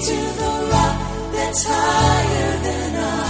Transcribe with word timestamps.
to 0.00 0.16
the 0.40 0.68
rock 0.72 0.96
higher 1.66 2.62
than 2.62 2.96
I. 2.96 3.20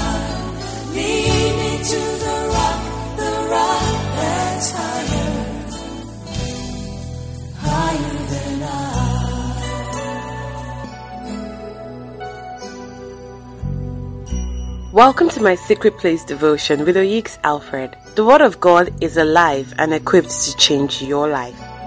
Welcome 14.93 15.29
to 15.31 15.43
my 15.43 15.55
Secret 15.55 15.97
Place 15.99 16.25
devotion 16.25 16.85
with 16.85 16.97
Oyeks 16.97 17.39
Alfred. 17.43 17.97
The 18.17 18.25
Word 18.25 18.43
of 18.43 18.61
God 18.61 18.93
is 19.01 19.17
alive 19.17 19.73
and 19.79 19.95
equipped 19.95 20.31
to 20.43 20.57
change 20.57 21.01
your 21.01 21.29
life. 21.29 21.80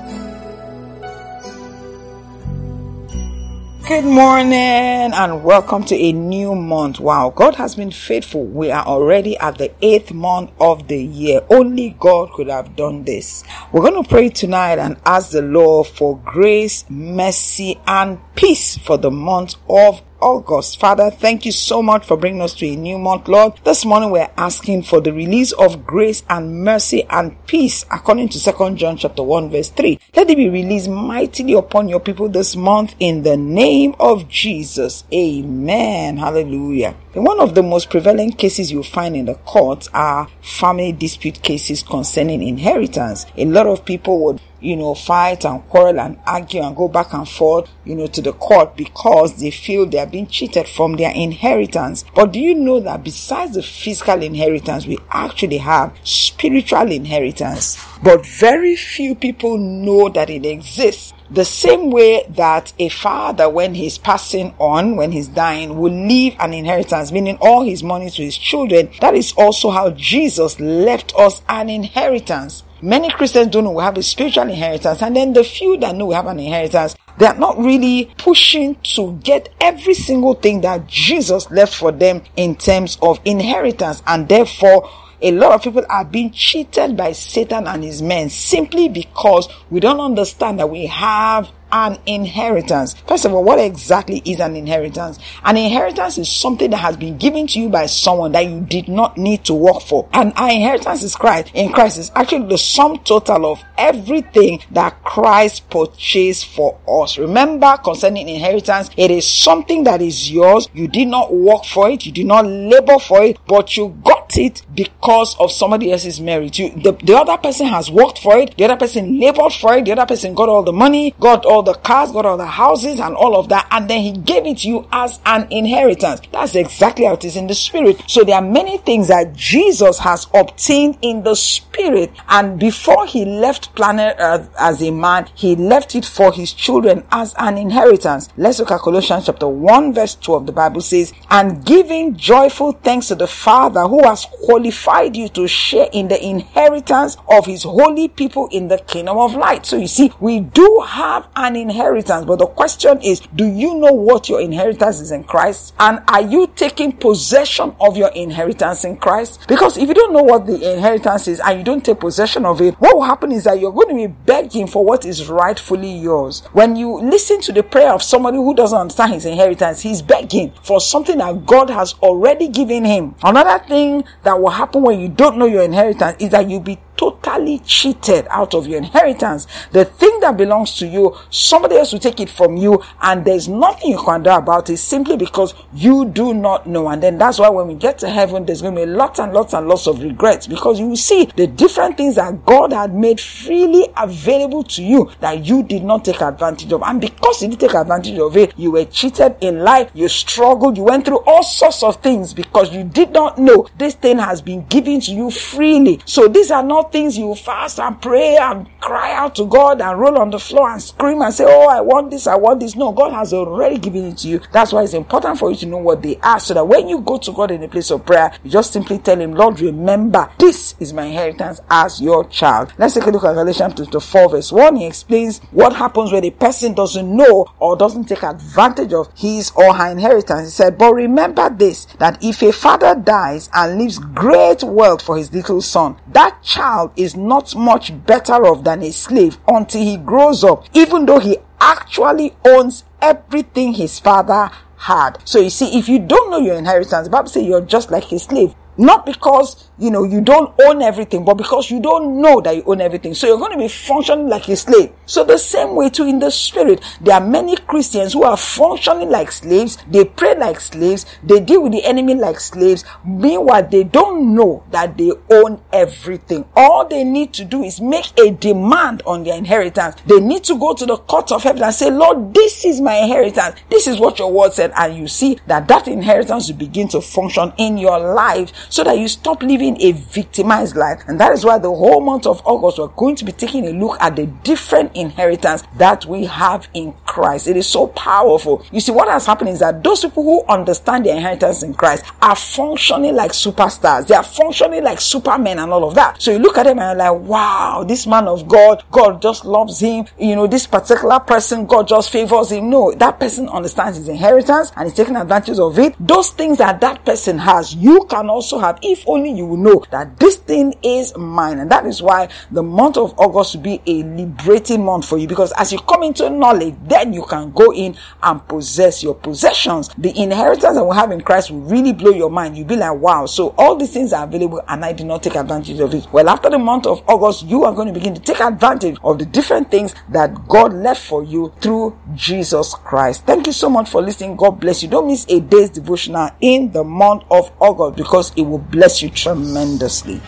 Good 3.86 4.06
morning 4.06 4.54
and 4.54 5.44
welcome 5.44 5.84
to 5.84 5.96
a 5.96 6.14
new 6.14 6.56
month. 6.56 7.02
Wow, 7.02 7.34
God 7.36 7.56
has 7.56 7.76
been 7.76 7.92
faithful. 7.92 8.46
We 8.46 8.72
are 8.72 8.86
already 8.86 9.38
at 9.40 9.58
the 9.58 9.74
eighth 9.82 10.14
month 10.14 10.52
of 10.58 10.88
the 10.88 11.04
year. 11.04 11.42
Only 11.50 11.90
God 12.00 12.32
could 12.32 12.48
have 12.48 12.78
done 12.78 13.04
this. 13.04 13.44
We're 13.74 13.82
going 13.82 14.02
to 14.02 14.10
pray 14.10 14.30
tonight 14.30 14.80
and 14.80 14.96
ask 15.06 15.32
the 15.32 15.42
Lord 15.42 15.88
for 15.88 16.18
grace, 16.20 16.86
mercy, 16.90 17.78
and 17.86 18.20
peace 18.36 18.78
for 18.78 18.98
the 18.98 19.12
month 19.12 19.56
of 19.68 20.02
August. 20.24 20.80
Father, 20.80 21.12
thank 21.12 21.46
you 21.46 21.52
so 21.52 21.84
much 21.84 22.06
for 22.06 22.16
bringing 22.16 22.42
us 22.42 22.54
to 22.56 22.66
a 22.66 22.76
new 22.78 22.98
month, 22.98 23.28
Lord. 23.28 23.60
This 23.66 23.84
morning 23.84 24.10
we're 24.10 24.32
asking 24.38 24.84
for 24.84 25.02
the 25.02 25.12
release 25.12 25.52
of 25.52 25.86
grace 25.86 26.24
and 26.30 26.64
mercy 26.64 27.04
and 27.10 27.36
peace 27.46 27.86
according 27.92 28.30
to 28.30 28.40
2 28.42 28.76
John 28.76 28.96
chapter 28.96 29.22
1 29.22 29.50
verse 29.50 29.70
3. 29.70 30.00
Let 30.16 30.30
it 30.30 30.38
be 30.38 30.48
released 30.48 30.90
mightily 30.90 31.54
upon 31.54 31.90
your 31.90 32.00
people 32.00 32.30
this 32.30 32.56
month 32.56 32.96
in 33.00 33.24
the 33.24 33.36
name 33.36 33.96
of 34.00 34.30
Jesus. 34.30 35.04
Amen. 35.12 36.16
Hallelujah. 36.18 36.96
One 37.16 37.40
of 37.40 37.54
the 37.54 37.62
most 37.62 37.92
prevalent 37.92 38.40
cases 38.40 38.72
you 38.72 38.82
find 38.82 39.16
in 39.16 39.26
the 39.26 39.36
courts 39.36 39.88
are 39.94 40.28
family 40.42 40.92
dispute 40.92 41.44
cases 41.44 41.84
concerning 41.84 42.42
inheritance. 42.42 43.28
A 43.38 43.46
lot 43.46 43.68
of 43.68 43.86
people 43.86 44.26
would 44.26 44.42
you 44.64 44.78
know, 44.78 44.96
fight 44.96 45.46
and 45.46 45.68
quarrel 45.70 46.00
and 46.00 46.18
argue 46.26 46.62
and 46.62 46.76
go 46.76 46.88
back 46.88 47.14
and 47.14 47.28
forth, 47.28 47.70
you 47.86 47.96
know, 47.96 48.08
to 48.08 48.22
the 48.22 48.32
court 48.34 48.76
because 48.78 49.40
they 49.40 49.52
feel 49.52 49.86
they 49.86 50.00
are 50.00 50.08
being 50.08 50.28
cheated 50.28 50.68
from 50.68 50.96
their 50.96 51.12
inheritance. 51.14 52.06
But 52.16 52.32
do 52.32 52.40
you 52.40 52.56
know 52.56 52.80
that 52.80 53.04
besides 53.04 53.56
the 53.56 53.62
physical 53.62 54.24
inheritance, 54.24 54.88
we 54.88 54.98
actually 55.10 55.58
have 55.58 55.96
spiritual 56.04 56.92
inheritance? 56.92 57.78
But 58.02 58.26
very 58.26 58.76
few 58.76 59.16
people 59.16 59.58
know 59.58 60.10
that 60.10 60.30
it 60.30 60.46
exists. 60.46 61.14
The 61.34 61.46
same 61.46 61.90
way 61.90 62.28
that 62.30 62.74
a 62.78 62.90
father, 62.90 63.50
when 63.50 63.74
he's 63.74 63.98
passing 63.98 64.54
on, 64.60 64.98
when 64.98 65.12
he's 65.12 65.28
dying, 65.28 65.80
will 65.80 65.92
leave 65.92 66.36
an 66.40 66.54
inheritance, 66.54 67.12
meaning 67.12 67.40
all 67.42 67.64
his 67.64 67.82
money 67.82 68.12
to 68.12 68.22
his 68.22 68.38
children, 68.38 68.92
that 69.02 69.16
is 69.16 69.34
also 69.34 69.72
how 69.72 69.90
Jesus 69.90 70.60
left 70.60 71.12
us 71.18 71.42
an 71.50 71.72
inheritance. 71.72 72.62
Many 72.84 73.10
Christians 73.10 73.48
don't 73.48 73.64
know 73.64 73.72
we 73.72 73.82
have 73.82 73.98
a 73.98 74.04
spiritual 74.04 74.44
inheritance, 74.44 75.02
and 75.02 75.16
then 75.16 75.34
the 75.34 75.44
few 75.44 75.76
that 75.80 75.96
know 75.96 76.06
we 76.06 76.14
have 76.14 76.28
an 76.28 76.40
inheritance, 76.40 76.96
they 77.18 77.26
are 77.26 77.36
not 77.36 77.58
really 77.58 78.14
pushing 78.20 78.76
to 78.96 79.14
get 79.24 79.50
every 79.60 79.96
single 79.96 80.36
thing 80.36 80.62
that 80.62 80.86
Jesus 80.86 81.50
left 81.50 81.74
for 81.74 81.92
them 81.92 82.22
in 82.36 82.56
terms 82.56 83.00
of 83.02 83.20
inheritance, 83.26 84.04
and 84.06 84.30
therefore 84.30 84.88
a 85.24 85.32
lot 85.32 85.54
of 85.54 85.64
people 85.64 85.86
are 85.90 86.04
being 86.04 86.32
cheated 86.32 86.98
by 86.98 87.14
Satan 87.14 87.66
and 87.66 87.82
his 87.82 88.02
men 88.02 88.30
simply 88.30 88.90
because 88.90 89.48
we 89.70 89.80
don't 89.80 90.02
understand 90.02 90.60
that 90.60 90.70
we 90.70 90.86
have 90.88 91.50
an 91.72 91.98
inheritance. 92.06 92.94
First 93.08 93.26
of 93.26 93.34
all, 93.34 93.44
what 93.44 93.58
exactly 93.58 94.22
is 94.26 94.40
an 94.40 94.56
inheritance? 94.56 95.18
An 95.44 95.58
inheritance 95.58 96.20
is 96.20 96.30
something 96.30 96.70
that 96.70 96.78
has 96.78 96.96
been 96.98 97.18
given 97.18 97.48
to 97.48 97.60
you 97.60 97.70
by 97.70 97.88
someone 97.88 98.32
that 98.34 98.46
you 98.46 98.62
did 98.62 98.88
not 98.88 99.18
need 99.18 99.44
to 99.46 99.56
work 99.56 99.82
for. 99.82 100.08
And 100.14 100.34
our 100.36 100.52
inheritance 100.52 101.02
is 101.02 101.16
Christ. 101.16 101.52
In 101.56 101.72
Christ 101.72 101.98
is 101.98 102.12
actually 102.16 102.48
the 102.48 102.60
sum 102.60 103.00
total 103.00 103.52
of 103.52 103.64
everything 103.78 104.60
that 104.72 105.04
Christ 105.04 105.68
purchased 105.70 106.46
for 106.46 106.80
us. 106.88 107.18
Remember 107.18 107.76
concerning 107.78 108.30
inheritance, 108.30 108.92
it 108.96 109.10
is 109.10 109.26
something 109.26 109.84
that 109.86 110.02
is 110.02 110.30
yours. 110.30 110.70
You 110.74 110.88
did 110.88 111.08
not 111.08 111.34
work 111.34 111.66
for 111.66 111.90
it. 111.90 112.06
You 112.06 112.12
did 112.12 112.28
not 112.28 112.46
labor 112.46 113.00
for 113.00 113.24
it, 113.24 113.40
but 113.48 113.76
you 113.76 113.98
got 114.04 114.23
it 114.38 114.64
because 114.74 115.36
of 115.40 115.52
somebody 115.52 115.92
else's 115.92 116.20
merit. 116.20 116.58
You, 116.60 116.70
the, 116.70 116.94
the 117.04 117.16
other 117.16 117.38
person 117.38 117.68
has 117.68 117.90
worked 117.90 118.20
for 118.20 118.38
it. 118.38 118.56
The 118.58 118.66
other 118.66 118.78
person 118.78 119.20
labored 119.20 119.54
for 119.54 119.76
it. 119.76 119.86
The 119.86 119.92
other 119.94 120.06
person 120.06 120.34
got 120.34 120.50
all 120.50 120.64
the 120.64 120.74
money, 120.74 121.14
got 121.20 121.46
all 121.46 121.64
the 121.64 121.74
cars, 121.74 122.12
got 122.12 122.26
all 122.26 122.38
the 122.38 122.46
houses 122.46 123.00
and 123.00 123.16
all 123.16 123.36
of 123.38 123.50
that, 123.50 123.68
and 123.72 123.90
then 123.90 124.02
he 124.02 124.12
gave 124.12 124.46
it 124.46 124.60
to 124.60 124.68
you 124.68 124.88
as 124.92 125.20
an 125.26 125.48
inheritance. 125.52 126.22
That's 126.32 126.56
exactly 126.56 127.06
how 127.06 127.14
it 127.14 127.26
is 127.26 127.36
in 127.36 127.48
the 127.48 127.56
spirit. 127.56 128.02
So 128.08 128.24
there 128.24 128.36
are 128.36 128.42
many 128.42 128.78
things 128.78 129.08
that 129.08 129.34
Jesus 129.34 130.00
has 130.00 130.28
obtained 130.34 130.98
in 131.02 131.24
the 131.24 131.36
spirit, 131.36 132.12
and 132.30 132.60
before 132.60 133.06
he 133.06 133.26
left 133.26 133.74
planet 133.76 134.16
Earth 134.20 134.50
as 134.60 134.82
a 134.82 134.92
man, 134.92 135.28
he 135.36 135.56
left 135.56 135.96
it 135.96 136.06
for 136.06 136.32
his 136.32 136.54
children 136.54 137.04
as 137.12 137.34
an 137.38 137.58
inheritance. 137.58 138.30
Let's 138.38 138.60
look 138.60 138.72
at 138.72 138.82
Colossians 138.82 139.26
chapter 139.26 139.48
1, 139.48 139.94
verse 139.94 140.16
12. 140.16 140.46
The 140.48 140.52
Bible 140.52 140.82
says, 140.82 141.14
And 141.30 141.66
giving 141.66 142.16
joyful 142.16 142.74
thanks 142.74 143.08
to 143.08 143.16
the 143.16 143.28
Father 143.28 143.82
who 143.82 144.04
has 144.04 144.23
qualified 144.32 145.16
you 145.16 145.30
to 145.30 145.48
share 145.48 145.88
in 145.94 146.08
the 146.10 146.24
inheritance 146.24 147.18
of 147.30 147.46
his 147.46 147.64
holy 147.64 148.08
people 148.10 148.50
in 148.52 148.68
the 148.68 148.80
kingdom 148.80 149.18
of 149.18 149.36
light. 149.36 149.66
So 149.66 149.78
you 149.78 149.88
see, 149.88 150.12
we 150.20 150.42
do 150.42 150.84
have 150.86 151.28
an 151.36 151.54
an 151.56 151.62
inheritance. 151.62 152.26
But 152.26 152.40
the 152.40 152.48
question 152.48 153.02
is, 153.02 153.20
do 153.36 153.46
you 153.46 153.76
know 153.76 153.92
what 153.94 154.30
your 154.30 154.42
inheritance 154.42 155.00
is 155.00 155.12
in 155.12 155.24
Christ? 155.24 155.74
And 155.80 156.02
are 156.08 156.22
you 156.22 156.48
taking 156.56 156.92
possession 156.92 157.76
of 157.80 157.98
your 157.98 158.10
inheritance 158.10 158.84
in 158.86 158.98
Christ? 158.98 159.48
Because 159.48 159.78
if 159.78 159.88
you 159.88 159.94
don't 159.94 160.14
know 160.14 160.24
what 160.24 160.46
the 160.46 160.74
inheritance 160.74 161.28
is 161.28 161.40
and 161.40 161.60
you 161.60 161.64
don't 161.66 161.84
take 161.84 162.00
possession 162.00 162.46
of 162.46 162.62
it, 162.62 162.76
what 162.76 162.96
will 162.96 163.04
happen 163.04 163.32
is 163.32 163.44
that 163.46 163.60
you're 163.60 163.72
going 163.72 163.90
to 163.90 163.96
be 163.96 164.08
begging 164.08 164.68
for 164.68 164.84
what 164.84 165.06
is 165.06 165.30
rightfully 165.30 165.92
yours. 165.92 166.42
When 166.54 166.76
you 166.76 167.00
listen 167.02 167.42
to 167.42 167.52
the 167.52 167.64
prayer 167.64 167.92
of 167.92 168.04
somebody 168.04 168.38
who 168.38 168.56
doesn't 168.56 168.78
understand 168.78 169.14
his 169.14 169.26
inheritance, 169.26 169.82
he's 169.82 170.02
begging 170.02 170.54
for 170.64 170.82
something 170.82 171.18
that 171.20 171.46
God 171.46 171.70
has 171.70 171.94
already 172.02 172.48
given 172.48 172.86
him. 172.86 173.16
Another 173.24 173.64
thing 173.66 174.04
that 174.24 174.40
will 174.40 174.50
happen 174.50 174.84
when 174.84 175.00
you 175.00 175.10
don't 175.10 175.38
know 175.38 175.46
your 175.46 175.64
inheritance 175.64 176.16
is 176.20 176.30
that 176.30 176.50
you'll 176.50 176.60
be 176.60 176.78
totally 176.96 177.60
cheated 177.60 178.28
out 178.30 178.54
of 178.54 178.68
your 178.68 178.78
inheritance. 178.78 179.48
The 179.72 179.86
thing 179.86 180.20
that 180.22 180.38
belongs 180.38 180.78
to 180.78 180.88
you, 180.88 181.16
somebody 181.30 181.78
else 181.78 181.92
will 181.92 182.00
take 182.00 182.20
it 182.20 182.30
from 182.30 182.58
you, 182.58 182.84
and 183.02 183.26
there's 183.26 183.48
nothing 183.48 183.92
you 183.92 184.02
can 184.04 184.24
do 184.24 184.30
about 184.30 184.70
it 184.70 184.78
simply 184.78 185.18
because 185.18 185.54
you 185.74 186.06
do 186.06 186.34
not 186.34 186.68
know. 186.68 186.88
And 186.88 187.02
then 187.02 187.18
that's 187.18 187.40
why 187.40 187.50
when 187.50 187.68
we 187.68 187.76
get 187.76 187.98
to 188.00 188.10
heaven, 188.10 188.46
there's 188.46 188.62
going 188.62 188.76
to 188.76 188.86
be 188.86 188.92
lots 188.92 189.20
and 189.20 189.34
lots 189.34 189.54
and 189.54 189.68
lots 189.68 189.88
of 189.88 190.02
regrets 190.02 190.48
because 190.48 190.80
you 190.80 190.96
see 190.96 191.26
the 191.36 191.48
different 191.48 191.98
things 191.98 192.16
that 192.16 192.46
God 192.46 192.72
had 192.72 192.94
made 192.94 193.20
freely 193.20 193.88
available 193.98 194.64
to 194.64 194.84
you 194.84 195.12
that 195.20 195.46
you 195.46 195.64
did 195.64 195.84
not 195.84 196.06
take 196.06 196.22
advantage 196.22 196.72
of. 196.72 196.84
And 196.84 197.02
because 197.02 197.42
you 197.42 197.50
didn't 197.50 197.62
take 197.62 197.74
advantage 197.74 198.18
of 198.18 198.38
it, 198.38 198.54
you 198.58 198.72
were 198.72 198.86
cheated 198.86 199.36
in 199.42 199.60
life, 199.60 199.92
you 199.94 200.08
struggled, 200.08 200.78
you 200.78 200.84
went 200.84 201.06
through 201.06 201.20
all 201.26 201.44
sorts 201.44 201.84
of 201.84 201.98
things 201.98 202.34
because 202.34 202.74
you 202.74 202.84
did 202.84 203.12
not 203.12 203.38
know 203.38 203.68
this 203.78 203.96
thing 203.96 204.20
has 204.20 204.42
been 204.42 204.66
given 204.68 205.00
to 205.02 205.12
you 205.12 205.32
freely. 205.32 206.00
So 206.06 206.28
these 206.28 206.52
are 206.52 206.64
not 206.64 206.92
things 206.94 207.18
you 207.18 207.34
fast 207.34 207.80
and 207.80 208.00
pray 208.00 208.38
and 208.38 208.70
cry 208.80 209.14
out 209.14 209.34
to 209.36 209.46
God 209.46 209.82
and 209.82 210.00
roll 210.00 210.18
on 210.20 210.30
the 210.30 210.40
floor 210.40 210.70
and 210.70 210.82
scream 210.82 211.22
and 211.24 211.34
say, 211.34 211.44
Oh, 211.46 211.68
I 211.68 211.82
want 211.82 212.12
this, 212.12 212.28
I 212.28 212.36
want 212.36 212.60
this. 212.60 212.76
No, 212.76 212.92
God 212.92 213.12
has 213.14 213.34
already 213.34 213.80
given 213.80 214.06
it 214.06 214.20
to 214.20 214.28
you. 214.28 214.42
That's 214.52 214.72
why 214.72 214.84
it's 214.84 214.94
important 214.94 215.40
for 215.40 215.50
you 215.50 215.58
to 215.58 215.66
know 215.66 215.80
what 215.80 216.04
they 216.04 216.18
are 216.18 216.40
so 216.40 216.54
that 216.54 216.68
when 216.68 216.88
you 216.88 217.02
go 217.02 217.18
to 217.18 217.32
God 217.34 217.50
in 217.50 217.64
a 217.64 217.68
place 217.68 217.90
of 217.90 218.06
prayer, 218.06 218.32
you 218.44 218.52
just 218.52 218.72
simply 218.72 219.00
tell 219.00 219.20
Him, 219.20 219.34
Lord, 219.34 219.60
remember, 219.60 220.30
this 220.38 220.76
is 220.80 220.94
my 220.94 221.06
inheritance 221.06 221.60
as 221.70 222.00
your 222.00 222.26
child. 222.28 222.72
Let's 222.78 222.94
take 222.94 223.08
a 223.08 223.10
look 223.10 223.24
at 223.24 223.34
Galatians 223.34 223.74
chapter 223.76 224.00
4, 224.00 224.30
verse 224.30 224.52
1. 224.52 224.76
He 224.76 224.86
explains 224.86 225.40
what 225.50 225.76
happens 225.76 226.12
when 226.12 226.24
a 226.24 226.32
person 226.32 226.76
doesn't 226.76 227.16
know 227.16 227.48
or 227.60 227.76
doesn't 227.76 228.06
take 228.06 228.22
advantage 228.22 228.94
of 228.94 229.12
his 229.18 229.52
or 229.56 229.74
her 229.74 229.92
inheritance. 229.92 230.44
He 230.44 230.52
said, 230.52 230.78
But 230.78 230.94
remember 230.94 231.50
this, 231.50 231.86
that 231.98 232.24
if 232.24 232.44
a 232.44 232.52
father 232.52 232.94
dies 232.94 233.50
and 233.52 233.80
leaves 233.80 233.98
great 233.98 234.64
wealth 234.64 235.02
for 235.02 235.18
his 235.18 235.34
little 235.34 235.62
son, 235.62 235.98
that 236.12 236.44
child 236.44 236.73
child 236.74 236.92
is 236.96 237.16
not 237.16 237.56
much 237.56 237.92
better 238.06 238.34
off 238.34 238.64
than 238.64 238.82
a 238.82 238.92
slave 238.92 239.38
until 239.48 239.82
he 239.84 239.98
grows 239.98 240.44
up, 240.44 240.66
even 240.74 241.06
though 241.06 241.20
he 241.20 241.38
actually 241.60 242.36
owns 242.46 242.84
everything 243.02 243.74
his 243.74 244.00
father 244.00 244.50
had. 244.78 245.18
So 245.26 245.40
you 245.40 245.50
see, 245.50 245.78
if 245.78 245.88
you 245.88 246.00
don't 246.00 246.32
know 246.32 246.40
your 246.40 246.56
inheritance, 246.56 247.08
Bible 247.08 247.30
says 247.30 247.46
you're 247.46 247.62
just 247.62 247.92
like 247.92 248.12
a 248.12 248.20
slave. 248.20 248.56
Not 248.78 249.06
because 249.06 249.70
you 249.78 249.90
know, 249.90 250.04
you 250.04 250.22
don't 250.22 250.54
own 250.66 250.82
everything, 250.82 251.26
but 251.26 251.36
because 251.36 251.72
you 251.72 251.80
don't 251.80 252.22
know 252.22 252.40
that 252.42 252.56
you 252.56 252.64
own 252.66 252.80
everything. 252.80 253.14
So 253.14 253.28
you're 253.28 253.38
going 253.38 253.52
to 253.52 253.58
be 253.58 253.68
functioning 253.68 254.30
like 254.30 254.48
a 254.48 254.56
slave. 254.56 254.92
So 255.06 255.24
the 255.24 255.38
same 255.38 255.76
way 255.76 255.90
too 255.90 256.06
in 256.06 256.20
the 256.20 256.30
spirit, 256.30 256.82
there 257.02 257.16
are 257.16 257.26
many 257.26 257.58
Christians 257.58 258.14
who 258.14 258.24
are 258.24 258.38
functioning 258.38 259.10
like 259.10 259.32
slaves. 259.32 259.78
They 259.88 260.06
pray 260.06 260.36
like 260.38 260.60
slaves. 260.60 261.06
They 261.24 261.40
deal 261.40 261.64
with 261.64 261.72
the 261.72 261.84
enemy 261.84 262.16
like 262.16 262.40
slaves. 262.40 262.86
Meanwhile, 263.04 263.68
they 263.70 263.84
don't 263.84 264.36
know 264.36 264.64
that 264.72 264.98
they 264.98 265.12
own 265.32 265.62
everything. 265.72 266.46
All 266.56 266.88
they 266.88 267.04
need 267.04 267.34
to 267.34 267.46
do 267.46 267.64
is 267.64 267.82
make 267.82 268.18
a 268.20 268.32
demand 268.32 269.02
on 269.06 269.24
their 269.24 269.38
inheritance. 269.38 269.96
They 270.06 270.20
need 270.20 270.44
to 270.46 270.58
go 270.58 270.74
to 270.74 270.86
the 270.86 270.98
court 270.98 271.32
of 271.32 271.44
heaven 271.44 271.64
and 271.64 271.74
say, 271.74 271.90
Lord, 271.90 272.34
this 272.34 272.64
is 272.64 272.80
my 272.80 272.96
inheritance. 272.96 273.60
This 273.70 273.88
is 273.88 274.00
what 274.00 274.20
your 274.20 274.32
word 274.32 274.54
said. 274.54 274.72
And 274.78 274.96
you 274.96 275.08
see 275.08 275.40
that 275.48 275.68
that 275.68 275.88
inheritance 275.88 276.50
will 276.50 276.58
begin 276.58 276.88
to 276.90 277.02
function 277.02 277.54
in 277.58 277.78
your 277.78 278.00
life 278.00 278.52
so 278.70 278.84
that 278.84 278.98
you 278.98 279.08
stop 279.08 279.42
living 279.44 279.80
a 279.82 279.92
victimized 279.92 280.76
life. 280.76 281.04
And 281.08 281.20
that 281.20 281.32
is 281.34 281.46
why 281.46 281.58
the 281.58 281.74
whole 281.74 282.02
month 282.02 282.26
of 282.26 282.42
August, 282.46 282.80
we're 282.80 282.88
going 282.88 283.16
to 283.18 283.26
be 283.26 283.32
taking 283.32 283.66
a 283.68 283.72
look 283.72 283.98
at 284.00 284.16
the 284.16 284.26
different 284.26 284.96
inheritance 284.96 285.64
that 285.78 286.06
we 286.06 286.26
have 286.26 286.68
in 286.74 286.94
Christ. 287.14 287.48
It 287.48 287.56
is 287.56 287.68
so 287.68 287.86
powerful. 287.88 288.66
You 288.72 288.80
see, 288.80 288.92
what 288.92 289.08
has 289.08 289.28
happened 289.28 289.50
is 289.52 289.60
that 289.60 289.84
those 289.84 290.02
people 290.02 290.24
who 290.24 290.44
understand 290.52 291.06
their 291.06 291.16
inheritance 291.16 291.62
in 291.62 291.76
Christ 291.76 292.04
are 292.24 292.36
functioning 292.36 293.16
like 293.16 293.32
superstars. 293.32 294.08
They 294.08 294.16
are 294.16 294.24
functioning 294.24 294.84
like 294.84 295.00
supermen 295.00 295.60
and 295.60 295.72
all 295.72 295.88
of 295.88 295.94
that. 295.94 296.20
So 296.20 296.32
you 296.32 296.40
look 296.40 296.58
at 296.58 296.64
them 296.64 296.80
and 296.80 296.98
you're 296.98 297.14
like, 297.14 297.22
wow, 297.30 297.86
this 297.88 298.08
man 298.08 298.28
of 298.28 298.48
God, 298.48 298.84
God 298.92 299.22
just 299.22 299.46
loves 299.46 299.80
him. 299.80 300.06
You 300.20 300.36
know, 300.36 300.48
this 300.48 300.66
particular 300.66 301.20
person, 301.20 301.68
God 301.68 301.88
just 301.88 302.10
favors 302.10 302.52
him. 302.52 302.72
No, 302.72 302.92
that 302.94 303.20
person 303.20 303.48
understands 303.48 304.00
his 304.00 304.08
inheritance 304.08 304.72
and 304.76 304.88
is 304.88 304.96
taking 304.96 305.16
advantage 305.16 305.60
of 305.60 305.78
it. 305.78 305.94
Those 306.00 306.32
things 306.32 306.58
that 306.58 306.82
that 306.82 307.06
person 307.06 307.38
has, 307.38 307.76
you 307.76 308.08
can 308.10 308.28
also 308.28 308.58
have 308.58 308.80
if 308.82 309.04
only 309.08 309.32
you 309.34 309.46
will 309.46 309.58
know 309.58 309.86
that 309.92 310.20
this 310.20 310.38
thing 310.38 310.74
is 310.82 311.16
mine. 311.16 311.60
And 311.60 311.70
that 311.70 311.86
is 311.86 312.02
why 312.02 312.30
the 312.50 312.64
month 312.64 312.98
of 312.98 313.14
August 313.20 313.56
will 313.56 313.62
be 313.62 313.82
a 313.86 314.02
liberating 314.02 314.84
month 314.84 315.08
for 315.08 315.20
you 315.20 315.28
because 315.28 315.52
as 315.58 315.72
you 315.72 315.78
come 315.80 316.02
into 316.02 316.28
knowledge, 316.32 316.74
then 317.04 317.14
you 317.14 317.24
can 317.24 317.52
go 317.52 317.74
in 317.74 317.96
and 318.22 318.48
possess 318.48 319.04
your 319.04 319.16
possessions. 319.16 319.90
The 319.98 320.18
inheritance 320.20 320.76
that 320.76 320.84
we 320.84 320.96
have 320.96 321.12
in 321.12 321.22
Christ 321.22 321.52
will 321.52 321.62
really 321.62 321.94
blow 321.94 322.12
your 322.12 322.30
mind. 322.30 322.58
You'll 322.58 322.68
be 322.68 322.76
like, 322.76 322.98
wow, 322.98 323.26
so 323.26 323.54
all 323.58 323.76
these 323.76 323.92
things 323.92 324.14
are 324.14 324.24
available 324.24 324.62
and 324.68 324.86
I 324.86 324.94
did 324.94 325.06
not 325.06 325.24
take 325.24 325.36
advantage 325.36 325.80
of 325.80 325.94
it. 325.94 326.08
Well, 326.12 326.30
after 326.30 326.50
the 326.50 326.60
month 326.60 326.86
of 326.86 327.04
August, 327.08 327.44
you 327.44 327.66
are 327.66 327.74
going 327.74 327.88
to 327.88 327.94
begin 327.94 328.16
to 328.16 328.22
take 328.22 328.40
advantage 328.40 328.98
of 329.04 329.20
the 329.20 329.26
different 329.26 329.70
things 329.70 329.94
that 330.10 330.48
God 330.48 330.74
left 330.74 331.02
for 331.06 331.24
you 331.24 331.54
through 331.60 331.98
Jesus 332.16 332.74
Christ. 332.74 333.26
Thank 333.26 333.48
you 333.48 333.54
so 333.54 333.70
much 333.70 333.90
for 333.90 334.02
listening. 334.02 334.36
God 334.36 334.60
bless 334.60 334.84
you. 334.84 334.90
Don't 334.90 335.08
miss 335.08 335.26
a 335.28 335.40
day's 335.40 335.70
devotional 335.70 336.30
in 336.40 336.72
the 336.72 336.84
month 336.84 337.24
of 337.30 337.52
August 337.60 337.98
because 337.98 338.34
it 338.36 338.44
will 338.44 338.60
bless 338.60 339.02
you 339.02 339.10
tremendously. 339.10 340.22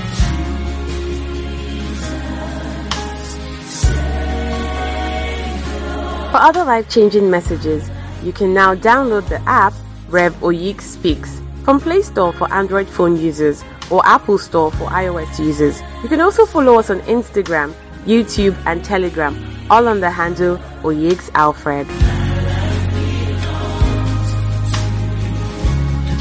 For 6.36 6.42
other 6.42 6.66
life 6.66 6.90
changing 6.90 7.32
messages, 7.32 7.90
you 8.22 8.34
can 8.34 8.54
now 8.54 8.76
download 8.76 9.30
the 9.30 9.40
app 9.48 9.74
Rev 10.10 10.34
Oyik 10.42 10.82
Speaks 10.82 11.42
from 11.64 11.80
Play 11.80 12.02
Store 12.02 12.34
for 12.34 12.54
Android 12.54 12.90
phone 12.90 13.16
users 13.16 13.64
or 13.90 14.06
Apple 14.06 14.38
Store 14.38 14.70
for 14.70 14.90
iOS 14.90 15.40
users. 15.40 15.80
You 16.04 16.10
can 16.10 16.20
also 16.20 16.46
follow 16.46 16.78
us 16.78 16.90
on 16.90 17.00
Instagram, 17.04 17.74
YouTube, 18.04 18.58
and 18.66 18.84
Telegram, 18.84 19.34
all 19.70 19.88
on 19.88 20.02
the 20.02 20.10
handle 20.10 20.58
Oyiks 20.84 21.30
Alfred. 21.36 21.88
Could 21.88 21.96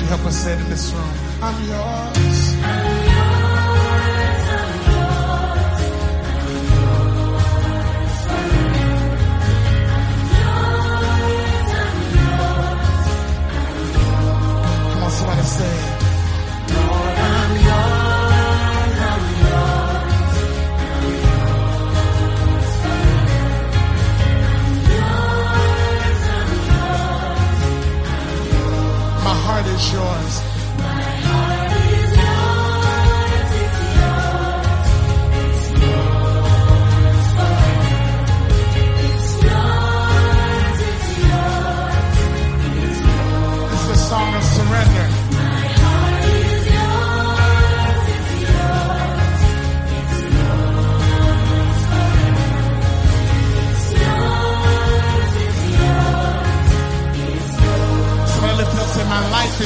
you 0.01 0.07
help 0.07 0.25
us 0.27 0.37
say 0.37 0.55
this 0.69 0.93
room? 0.93 1.11
I'm 1.43 1.61
yours. 1.69 2.34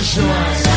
Joyce. 0.09 0.68